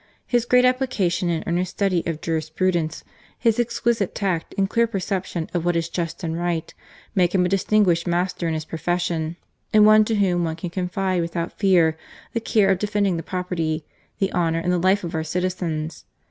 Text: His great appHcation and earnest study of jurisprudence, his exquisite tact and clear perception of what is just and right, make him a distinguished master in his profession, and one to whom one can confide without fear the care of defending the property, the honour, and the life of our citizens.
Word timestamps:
His 0.25 0.45
great 0.47 0.65
appHcation 0.65 1.29
and 1.29 1.43
earnest 1.45 1.69
study 1.73 2.01
of 2.07 2.21
jurisprudence, 2.21 3.03
his 3.37 3.59
exquisite 3.59 4.15
tact 4.15 4.55
and 4.57 4.67
clear 4.67 4.87
perception 4.87 5.47
of 5.53 5.63
what 5.63 5.75
is 5.75 5.89
just 5.89 6.23
and 6.23 6.35
right, 6.35 6.73
make 7.13 7.35
him 7.35 7.45
a 7.45 7.49
distinguished 7.49 8.07
master 8.07 8.47
in 8.47 8.55
his 8.55 8.65
profession, 8.65 9.35
and 9.71 9.85
one 9.85 10.03
to 10.05 10.15
whom 10.15 10.43
one 10.43 10.55
can 10.55 10.71
confide 10.71 11.21
without 11.21 11.59
fear 11.59 11.99
the 12.33 12.39
care 12.39 12.71
of 12.71 12.79
defending 12.79 13.17
the 13.17 13.21
property, 13.21 13.85
the 14.17 14.33
honour, 14.33 14.57
and 14.57 14.73
the 14.73 14.79
life 14.79 15.03
of 15.03 15.13
our 15.13 15.23
citizens. 15.23 16.05